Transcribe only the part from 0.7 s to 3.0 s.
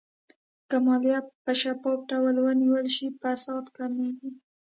مالیه په شفاف ډول ونیول